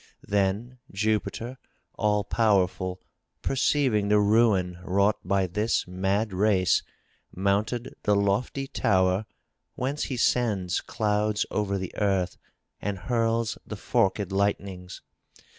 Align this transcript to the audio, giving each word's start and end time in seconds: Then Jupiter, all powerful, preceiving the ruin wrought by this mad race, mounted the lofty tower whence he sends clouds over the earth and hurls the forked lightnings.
Then 0.27 0.79
Jupiter, 0.91 1.59
all 1.93 2.23
powerful, 2.23 2.99
preceiving 3.43 4.07
the 4.07 4.19
ruin 4.19 4.79
wrought 4.83 5.19
by 5.23 5.45
this 5.45 5.87
mad 5.87 6.33
race, 6.33 6.81
mounted 7.35 7.93
the 8.01 8.15
lofty 8.15 8.65
tower 8.65 9.27
whence 9.75 10.05
he 10.05 10.17
sends 10.17 10.81
clouds 10.81 11.45
over 11.51 11.77
the 11.77 11.93
earth 11.97 12.37
and 12.81 12.97
hurls 12.97 13.59
the 13.63 13.77
forked 13.77 14.31
lightnings. 14.31 15.03